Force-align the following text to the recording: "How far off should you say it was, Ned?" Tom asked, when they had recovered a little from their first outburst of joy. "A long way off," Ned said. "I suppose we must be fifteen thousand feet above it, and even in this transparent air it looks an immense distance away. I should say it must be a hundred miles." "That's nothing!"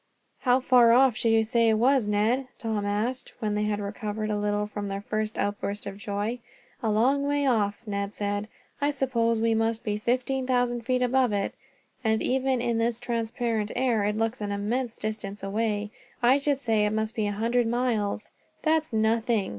"How 0.39 0.59
far 0.59 0.93
off 0.93 1.15
should 1.15 1.31
you 1.33 1.43
say 1.43 1.69
it 1.69 1.75
was, 1.75 2.07
Ned?" 2.07 2.47
Tom 2.57 2.87
asked, 2.87 3.33
when 3.37 3.53
they 3.53 3.65
had 3.65 3.79
recovered 3.79 4.31
a 4.31 4.39
little 4.39 4.65
from 4.65 4.87
their 4.87 5.01
first 5.03 5.37
outburst 5.37 5.85
of 5.85 5.95
joy. 5.97 6.39
"A 6.81 6.89
long 6.89 7.21
way 7.21 7.45
off," 7.45 7.83
Ned 7.85 8.15
said. 8.15 8.47
"I 8.81 8.89
suppose 8.89 9.39
we 9.39 9.53
must 9.53 9.83
be 9.83 9.99
fifteen 9.99 10.47
thousand 10.47 10.87
feet 10.87 11.03
above 11.03 11.33
it, 11.33 11.53
and 12.03 12.19
even 12.23 12.61
in 12.61 12.79
this 12.79 12.99
transparent 12.99 13.71
air 13.75 14.03
it 14.03 14.17
looks 14.17 14.41
an 14.41 14.51
immense 14.51 14.95
distance 14.95 15.43
away. 15.43 15.91
I 16.23 16.39
should 16.39 16.59
say 16.59 16.87
it 16.87 16.93
must 16.93 17.13
be 17.13 17.27
a 17.27 17.31
hundred 17.33 17.67
miles." 17.67 18.31
"That's 18.63 18.95
nothing!" 18.95 19.49